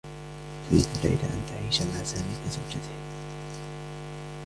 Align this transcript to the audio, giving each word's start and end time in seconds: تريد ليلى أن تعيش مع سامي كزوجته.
تريد 0.69 0.85
ليلى 1.03 1.23
أن 1.23 1.45
تعيش 1.49 1.81
مع 1.81 2.03
سامي 2.03 2.33
كزوجته. 2.45 2.91